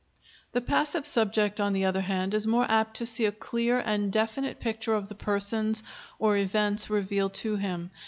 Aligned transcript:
The 0.53 0.61
passive 0.61 1.05
subject 1.05 1.61
on 1.61 1.73
the 1.73 1.85
other 1.85 2.01
hand 2.01 2.33
is 2.33 2.47
more 2.47 2.65
apt 2.67 2.95
to 2.95 3.05
see 3.05 3.25
a 3.27 3.31
clear 3.31 3.83
and 3.85 4.11
definite 4.11 4.59
picture 4.59 4.95
of 4.95 5.09
the 5.09 5.13
persons 5.13 5.83
or 6.17 6.37
events 6.37 6.89
revealed 6.89 7.35
to 7.35 7.57
him. 7.57 7.91